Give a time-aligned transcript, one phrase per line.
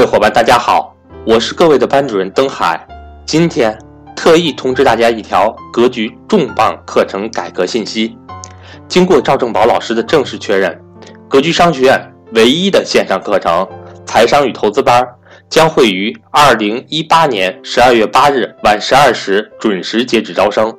[0.00, 2.88] 各位伙伴，大家好，我是各位的班主任登海。
[3.26, 3.78] 今天
[4.16, 8.16] 特意通知大家一条格局重磅课程改革信息。
[8.88, 10.80] 经过赵正宝老师的正式确认，
[11.28, 13.68] 格局商学院唯一的线上课程
[14.06, 15.06] 财商与投资班
[15.50, 20.74] 将会于二零一八年十二月八日晚十二时准时截止招生。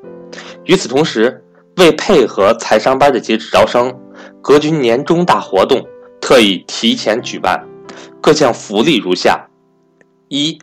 [0.66, 1.44] 与此同时，
[1.78, 3.94] 为配合财商班的截止招生，
[4.42, 5.80] 格局年终大活动
[6.20, 7.64] 特意提前举办。
[8.22, 9.48] 各项福利如下：
[10.28, 10.60] 一，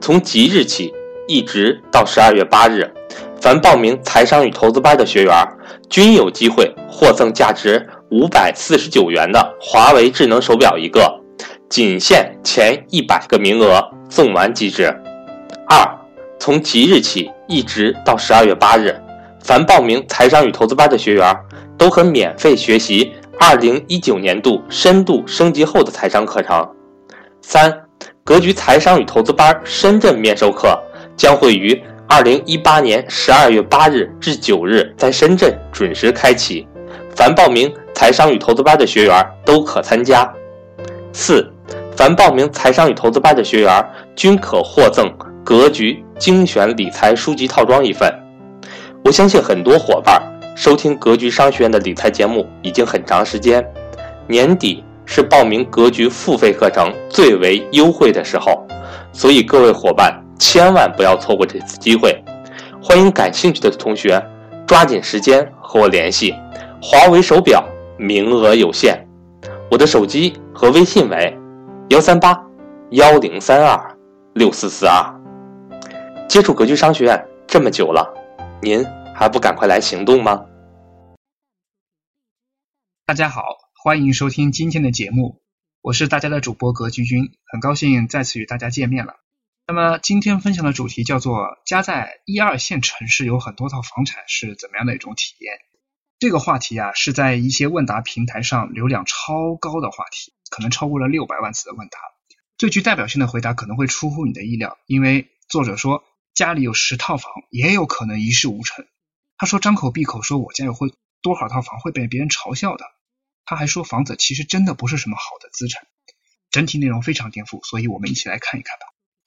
[0.00, 0.90] 从即日起
[1.28, 2.90] 一直到十二月八日，
[3.38, 5.46] 凡报名财商与投资班的学员
[5.90, 11.20] 均有机会获赠价值五百四十九元的华为智能手表一个，
[11.68, 14.86] 仅限前一百个名额赠完即止。
[15.68, 15.86] 二，
[16.40, 18.98] 从即日起一直到十二月八日，
[19.42, 21.36] 凡报名财商与投资班的学员
[21.76, 26.66] 都可免费学习二零一九年度深度升级后的财商课程。
[27.46, 27.70] 三，
[28.24, 30.76] 格局财商与投资班深圳面授课
[31.14, 31.78] 将会于
[32.08, 36.66] 二零一八年十二月八日至九日在深圳准时开启，
[37.14, 40.28] 凡报名财商与投资班的学员都可参加。
[41.12, 41.46] 四，
[41.94, 45.06] 凡报名财商与投资班的学员均可获赠
[45.44, 48.10] 格局精选理财书籍套装一份。
[49.04, 50.20] 我相信很多伙伴
[50.56, 53.62] 收听格局商学院的理财节目已经很长时间，
[54.26, 54.82] 年底。
[55.06, 58.66] 是报名格局付费课程最为优惠的时候，
[59.12, 62.22] 所以各位伙伴千万不要错过这次机会。
[62.82, 64.22] 欢迎感兴趣的同学
[64.66, 66.34] 抓紧时间和我联系。
[66.82, 67.64] 华为手表
[67.96, 69.06] 名额有限，
[69.70, 71.34] 我的手机和微信为
[71.88, 72.38] 幺三八
[72.90, 73.96] 幺零三二
[74.34, 75.02] 六四四二。
[76.28, 78.06] 接触格局商学院这么久了，
[78.60, 80.44] 您还不赶快来行动吗？
[83.06, 83.63] 大家好。
[83.84, 85.42] 欢迎收听今天的节目，
[85.82, 89.16] 我是大家的主播格局君，很高兴再次与大家见面了。
[89.66, 95.58] 那么今天分享的主题叫做家在一二线城市有很多套房产是怎么样的一种体验？
[96.18, 101.98] 这个话题啊是在一些问答平台上流量超高的话题，可能超过了六百万次的问答。
[102.56, 108.86] 最具代表性的回答可能会出乎你的意料，因为作者说家里有十套房，也有可能一事无成。
[109.36, 110.88] 他说张口闭口说我家有会
[111.20, 112.86] 多少套房会被别人嘲笑的。
[113.44, 115.86] 他还说，房子其实真的不是什么好的资产，
[116.50, 118.86] 整体内容非常颠覆，所以我们一起来看一看吧。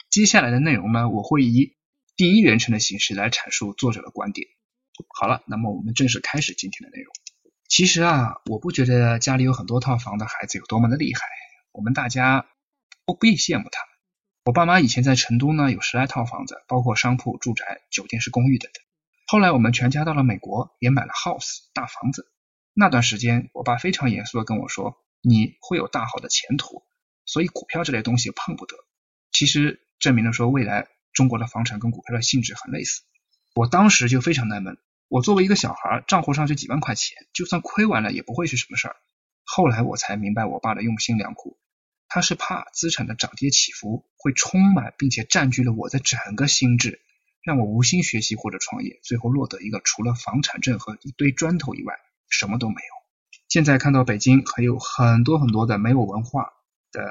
[0.10, 1.76] 接下来的内容呢，我会以
[2.16, 4.48] 第一人称的形式来阐述作者的观点。
[5.20, 7.14] 好了，那么我们正式开始今天的内容。
[7.68, 11.22] 其实啊，我不觉得家里有很多套房的孩子有多么的厉害，
[11.72, 12.48] 我们大家
[13.06, 13.90] 不必羡慕他们。
[14.46, 18.82] 我爸妈以前在成都呢，有十来套房子，包括商铺、住宅、酒店式公寓等等。
[19.28, 22.32] 后来我们全家到了美国，也买了 house 大房子。
[22.80, 26.84] 那段时间，我爸非常严肃的跟我说：“你会有大好的前途，
[27.26, 28.76] 所以股票这类东西碰不得。”
[29.34, 33.02] 其实证明了说，未来中国的房产跟股票的性质很类似。
[33.56, 34.78] 我当时就非常纳闷，
[35.08, 38.96] 我作为一个小孩，账户上就几万块钱，就算亏完了也不会是什么事儿。
[39.44, 41.58] 后来我才明白我爸的用心良苦，
[42.08, 47.02] 他是怕资产的涨跌起伏会充满并且占据了我的整个心智，
[47.42, 51.96] 让我无心学习或者创业，最后落得一个除了房产证和一堆砖头以外。
[52.30, 52.80] 什么都没有。
[53.50, 56.52] 现在看到北京还有很多很多的没有文化
[56.92, 57.10] 的，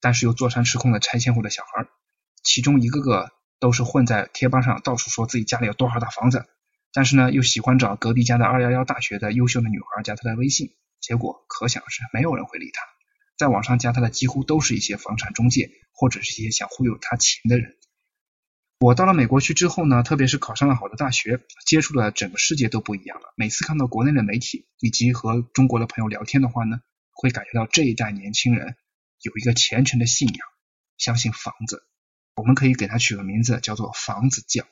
[0.00, 1.86] 但是又坐山吃空的拆迁户的小孩，
[2.42, 3.30] 其中一个个
[3.60, 6.46] 都是混在贴吧上到处说自己家里有多少套房子，
[6.92, 12.82] 但是呢又喜欢找隔壁家的二幺幺大学的优秀的女孩加他的微信，结果可想而知，没有人会理他。
[13.36, 17.75] 在网上加他的几乎都是一些房产中介或者是一些想忽悠他钱的人。
[18.78, 23.32] 我到了美国去之后呢，特别是考上了好的大学，接触的整个世界都不一样了。
[23.34, 26.80] 每次看到国内的媒体以及和中国的朋友聊天的话呢，
[27.12, 28.76] 会感觉到这一代年轻人
[29.22, 30.46] 有一个虔诚的信仰，
[30.98, 31.84] 相信房子。
[32.34, 34.66] 我们可以给它取个名字，叫做房子教。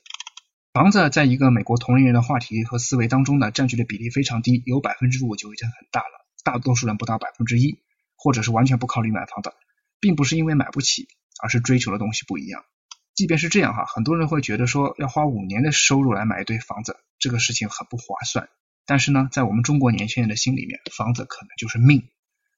[0.75, 6.27] 房子在一个美国同龄人的话题和思维当中呢，占据的比例非常低，有百分之五就已经很大了。
[6.45, 7.81] 大多数人不到百分之一，
[8.17, 9.55] 或者是完全不考虑买房的，
[9.99, 11.09] 并不是因为买不起，
[11.43, 12.67] 而是追求的东西不一样。
[13.14, 18.49] 即便是这样哈，很多人会觉得说要花五年的收入来买一堆房子，这个事情很不划算。
[18.87, 22.08] 但是呢，在我们中国年轻人的心里面，房子可能就是命。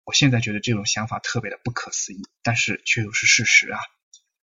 [0.04, 3.78] 我现在觉得这种想法特别的不可思议，但是却又是事实啊。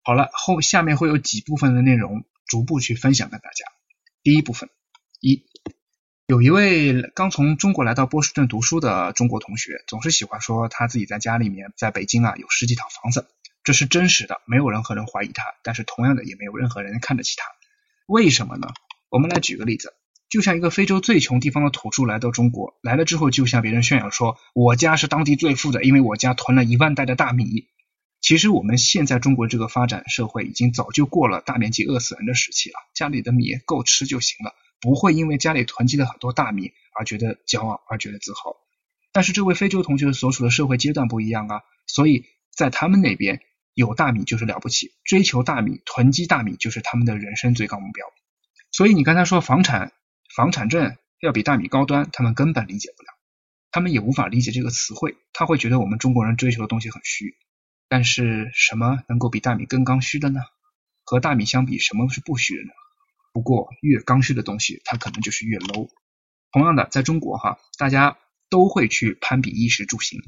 [0.03, 3.65] 好了，后下面会有几部分的内容逐步去分享给大家。
[4.23, 4.69] 第一部分，
[5.21, 5.45] 一，
[6.27, 13.29] 有一位刚从中国来到波士顿读书的中国同学，总是喜欢说他自己在家里面在北京啊有十几套房子。
[13.65, 17.47] 这是真实的，没有任何人怀疑他，但是同样的也没有任何人看得起他。
[18.07, 18.69] 为什么呢？
[19.09, 19.93] 我们来举个例子，
[20.29, 27.69] 就像一个非洲最穷地方的土著来到中国，来了之后就向别人炫耀说，我家是当地最富的，因为我家囤了一万袋的大米。
[28.21, 38.57] 其实我们现在中国这个发展社会已经早就过了大面积饿死人的时期了，家里的米够吃就行了，不会因为家里囤积了很多大米而觉得骄傲而觉得自豪。
[39.13, 42.25] 但是这位非洲同学所处的社会阶段不一样啊，所以
[42.57, 43.41] 在他们那边
[43.75, 48.07] 有大米就是了不起，追求大米、囤积大米就是他们的人生最高目标。
[48.71, 49.93] 所以你刚才说房产、
[50.37, 53.09] 房产证要比大米高端，他们根本理解不了，
[53.71, 57.35] 他们也无法理解这个词汇，他会觉得我们中国人追求的东西很虚。
[57.89, 60.41] 但是什么能够比大米更刚需的呢？
[61.05, 62.71] 和大米相比，什么是不虚的呢？
[63.33, 65.89] 不过越刚需的东西，它可能就是越 low。
[66.53, 70.21] 同样的，在中国哈，大家都会去攀比衣食住行。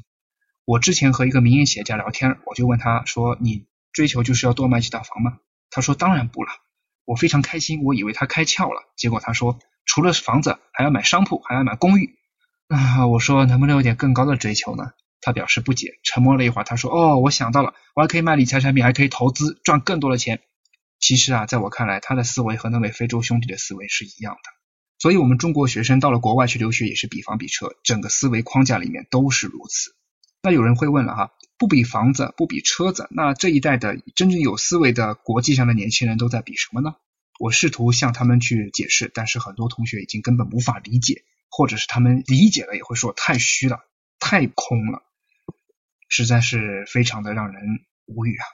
[0.65, 5.37] 我之前和一个民营企业家聊天，我就问他说：“你追求就是要多买几套房吗？”
[5.69, 6.49] 他说：“当然不了。”
[7.05, 8.81] 我非常开心，我以为他开窍了。
[8.97, 12.17] 结果他说：“除了房子，还要买商铺，还要买公寓。”
[12.67, 14.93] 啊，我说能不能有点更高的追求呢？
[15.21, 20.41] 他表示不解，沉默了一会儿，他说：“哦，我想到了，我还可以卖理财产品，还可以投资，赚更多的钱。”
[20.99, 24.49] 其实啊，在我看来，他的思维和那位非洲兄弟的思维是一样的。
[24.97, 29.91] 所以，我们中国学生到了国外去留学也是比房比车，整个思维框架里面都是如此。
[30.45, 36.93] 那有人会问了哈，不比房子，不比车子，那这一代的真正有思维的国际上的年轻人都在比什么呢？
[37.39, 43.79] 我试图向他们去解释，但是很多同学已经根本无法理解，或者是他们理解了也会说太虚了，
[44.19, 45.01] 太空了。
[46.09, 47.63] 实在是非常的让人
[48.05, 48.45] 无语啊。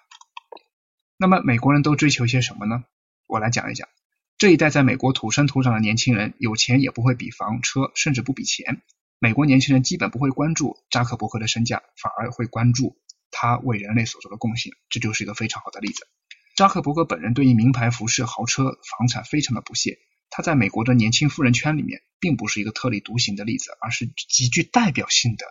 [1.17, 2.85] 那么美国人都追求些什么呢？
[3.27, 3.89] 我来讲一讲。
[4.37, 8.81] 这一代在美国土生土长的年轻人，有钱也不会比房车，甚至不比钱。
[9.23, 12.97] 美国年轻人基本不会关注扎克伯格的身价，反而会关注
[13.29, 14.73] 他为人类所做的贡献。
[14.89, 16.07] 这就是一个非常好的例子。
[16.55, 19.99] 扎克伯格本人对于名牌服饰、豪车、房产非常的不屑。
[20.31, 25.45] 他在美国的年轻富人圈里面，并不是一个特立独行的例子，而是极具代表性的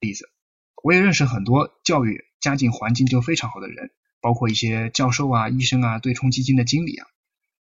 [0.00, 0.28] 例子。
[0.82, 7.06] 我也认识很多教育家境环境就非常好的人，包括一些教授啊、医生啊、对冲基金的经理啊，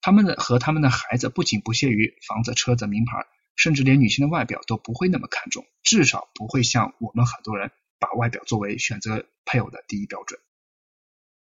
[0.02, 3.24] 他们的和他们的孩子不仅不屑于房子、车子、名牌，
[3.56, 10.40] 甚至连女性的外表都不会那么看重，至少不会像我们很多人把外表作为选择配偶的第一标准。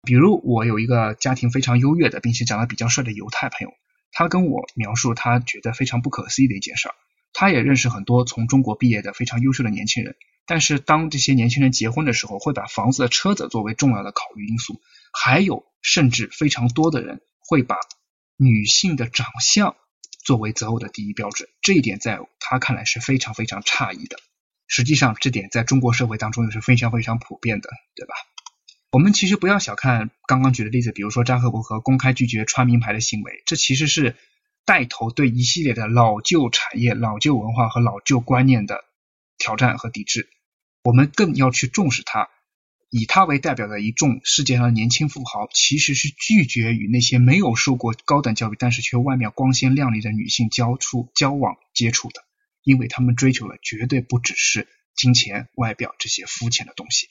[0.03, 3.73] 比如我有一个家庭非常优越的，并且长得比较帅的犹太朋友，
[4.11, 6.95] 他跟我描述他觉得非常不可思议的一件事儿，
[7.33, 10.15] 他也认识很多从中国毕业的非常优秀的年轻人。
[10.45, 14.79] 但是当这些年轻人结婚的时候，会把房子的、车子作为重要的考虑因素，
[15.11, 17.77] 还有甚至非常多的人会把
[18.37, 19.75] 女性的长相
[20.25, 21.47] 作为择偶的第一标准。
[21.61, 24.17] 这一点在他看来是非常非常诧异的。
[24.67, 28.15] 实际上，这点在中国社会当中也是非常非常普遍的，对吧？
[28.91, 34.15] 我们其实不要小看刚刚举的例子，比如说扎克伯格公开拒绝穿名牌的行为，这其实是
[34.65, 38.83] 带头对一系列的老旧产业、老旧文化和老旧观念的
[39.37, 40.29] 挑战和抵制。
[40.83, 42.29] 我们更要去重视它，
[42.89, 52.23] 以他为代表的一众世界上的年轻富豪，其实是拒绝与那些没有受过高等教育，但是却外面光鲜亮丽的女性交触、交往、接触的，
[52.63, 57.07] 因为他们追求的绝对不只是金钱、外表这些肤浅的东西。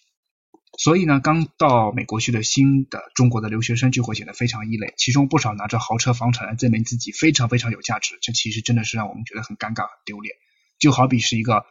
[0.79, 10.35] 所以呢，刚到美国去的新的中国的留学生就会显得非常异类，其中不少拿着豪车、房产来证明自己非常非常有价值，这其实真的是让我们觉得很尴尬、很丢脸。
[10.79, 11.67] 就好比是一个。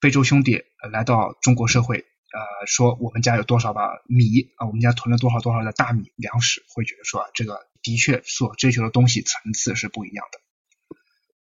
[0.00, 0.62] 非洲兄弟
[0.92, 10.40] 来到中国社会，呃，说我们家有多少把米啊，我们家囤了多少多少的大米粮食，会觉得说啊，这个的确所追求的东西层次是不一样的。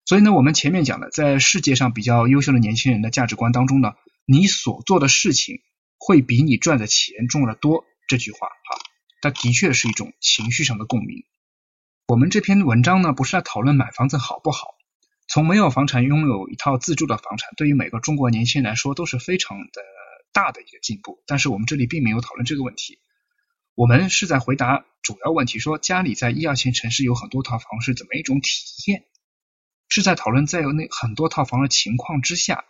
[0.05, 5.61] 所以呢，我们前面讲的，在世界上比较优秀的年轻人的价值观当中呢，你所做的事情
[5.97, 7.83] 会比你赚的钱重要的多。
[8.07, 8.69] 这句话啊，
[9.21, 11.25] 它的确是一种情绪上的共鸣。
[12.07, 14.75] 我们这篇文章呢，不是在讨论买房子好不好。
[15.27, 19.81] 从没有房产拥有一套自住的房产，对于每个中国年轻人来说都是非常的
[20.31, 21.23] 大的一个进步。
[21.27, 22.99] 但是我们这里并没有讨论这个问题，
[23.75, 28.49] 我们是在回答主要问题：说家里在一二线城市有很多套房是怎么一种体
[28.91, 29.05] 验？
[29.89, 32.65] 是在讨论在有那很多套房的情况之下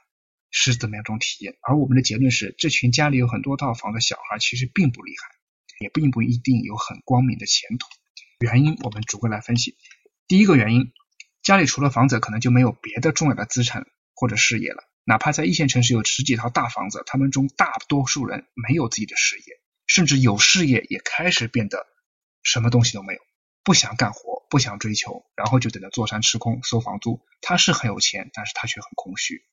[0.50, 1.56] 是怎么样一种体验？
[1.62, 5.30] 而我们的结论是，这群家里有很多套房的小孩其实并不厉害，
[5.80, 7.88] 也并不一定有很光明的前途。
[8.40, 9.76] 原因我们逐个来分析。
[10.28, 10.92] 第一个原因。
[11.44, 14.84] 家里除了房子，可能就没有别的重要的资产或者事业了。
[15.10, 19.44] 哪怕在一线城市有十几套大房子，他们中大多数人没有自己的事业，
[19.86, 21.88] 甚至有事业也开始变得
[22.44, 23.22] 什么东西都没有，
[23.64, 27.22] 不想干活，不想追求，然后就等着坐山吃空收房租。
[27.40, 29.44] 他是很有钱，但是他却很空虚。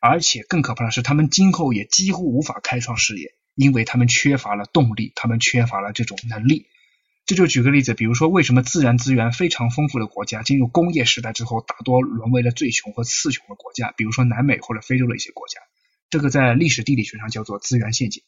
[0.00, 6.68] 而且更可怕的是，他们今后也几乎无法开创事业，因为他们缺乏了动力，他们缺乏了这种能力。
[7.24, 15.60] 这就举个例子，比如说为什么自然资源非常丰富的国家进入工业时代之后，大多沦为了最穷和次穷的国家，比如说南美或者非洲的一些国家，
[16.10, 18.22] 这个在历史地理学上叫做资源陷阱。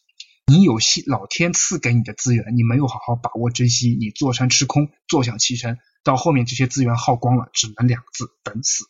[0.46, 8.84] 你有些老天赐给你的资源，你没有好好把握珍惜，你坐山吃空，坐享其成，到后面这些资源耗光了，只能两个字等死。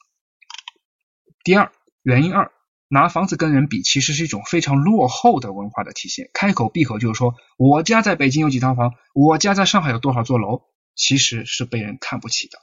[1.45, 2.51] 第二，原因二，
[2.95, 6.31] 拿房子跟人比，其实是一种非常落后的文化的体现。
[6.33, 10.63] 开口闭口就是说，我家在北京有几套房，我家在上海有多少座楼，
[10.95, 12.61] 其实是被人看不起的。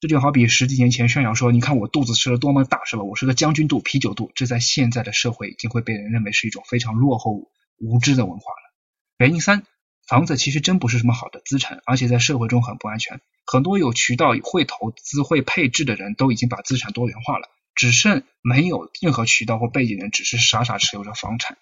[0.00, 3.02] 这就好比十几年前炫耀说，你看我肚子吃了多么大，是吧？
[3.02, 8.72] 我是个将军肚、啤酒肚，这在现在的社会已经会被人认为是一种非常落后、无知的文化了。
[9.18, 9.64] 原因三，
[10.08, 13.20] 房子其实真不是什么好的资产，而且在社会中很不安全。
[13.44, 17.50] 很多有渠道、会投资、会配置的人都已经把资产多元化了。
[17.74, 21.58] 只剩没有任何渠道或背景的人，只是傻傻持有着房产，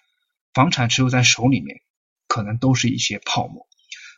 [0.53, 1.81] 房产持有在手里面，
[2.27, 3.67] 可能都是一些泡沫。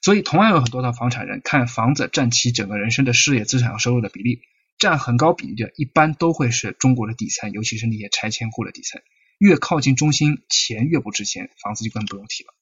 [0.01, 4.41] 所以，同样有很多的房产人看房子占其整个人生的事业资产和收入的比例，
[4.77, 9.01] 占很高比例的，一般都会是中国的底层，尤其是那些拆迁户的底层。
[9.39, 12.53] 越靠近中心，钱越不值钱，房子就更不用提了。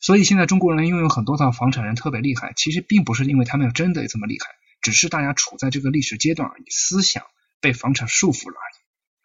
[0.00, 4.46] 所以，现在中国人拥有很多套房产人特别厉害，其实并不是因为他们真的这么厉害，
[4.80, 7.24] 只是大家处在这个历史阶段而已，思想。
[7.60, 8.80] 被房产束缚了而已。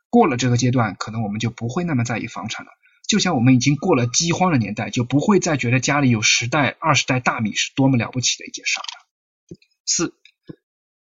[0.10, 2.72] 过了这个阶段，可能我们就不会那么在意房产了。
[3.08, 9.58] 就像我们已经过了饥荒的年代，就不会再觉得家里有十袋、二十袋大米是多么了不起的一件事了。
[9.86, 10.14] 四，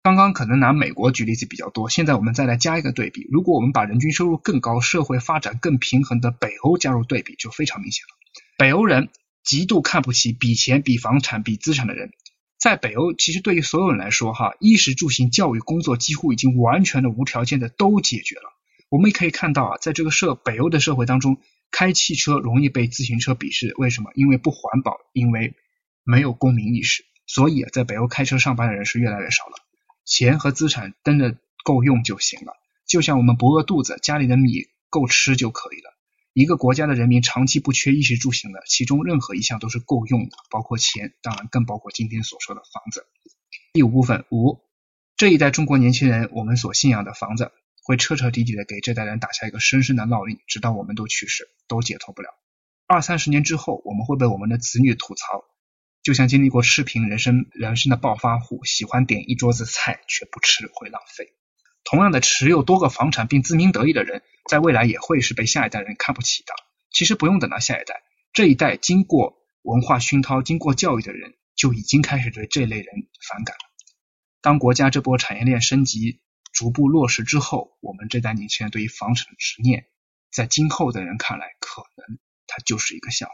[0.02, 3.28] 刚刚可能拿美国举例子比较多，现在我们再来加一个对比。
[3.30, 8.10] 如果我们把人均收入更高、社会发展更平衡的北欧加入对比，就非常明显了。
[8.58, 9.10] 北欧人
[9.44, 12.12] 极度看不起比钱、比房产、比资产的人。
[12.60, 18.52] 在北欧，其实对于所有人来说，哈，衣食住行、教育、工作几乎已经完全的无条件的都解决了。
[18.90, 21.38] 我们也可以看到啊，在这个社北欧的社会当中，
[21.72, 24.12] 开汽车容易被自行车鄙视，为什么？
[24.14, 25.56] 因为不环保，因为
[26.04, 27.06] 没有公民意识。
[27.26, 29.54] 所以啊，在北欧开车上班的人是越来越少了。
[30.04, 32.54] 钱和资产真的够用就行了，
[32.88, 35.96] 就像我们不饿肚子，家里的米够吃就可以了。
[36.34, 43.08] 一个国家的人民长期不缺衣食住行的，其中任何一项都是够用的，包括钱，当然更包括今天所说的房子。
[43.74, 44.62] 第五部分五，
[45.18, 47.52] 这一代中国年轻人，我们所信仰的房子，
[47.84, 52.30] 会彻彻底底的给这代人打下一个深深的烙印，直到我们都去世，都解脱不了。
[52.88, 55.46] 二三十年之后，我们会被我们的子女吐槽，
[56.04, 61.34] 就像经历过赤贫人生人生的暴发户，喜欢点一桌子菜却不吃，会浪费。
[61.84, 66.54] 同样的，持有多个房产并自鸣得意的人，在未来也会是被下一代人看不起的。
[66.92, 72.86] 其实不用等到下一代，这一代经过文化熏陶、经过教育的人，就已经开始对这类人
[73.28, 73.62] 反感了。
[74.42, 76.22] 当国家这波产业链升级
[76.52, 79.88] 逐步落实之后，我们这代年轻人对于房产的执念，
[80.32, 82.18] 在今后的人看来，可能
[82.48, 83.34] 它就是一个笑话。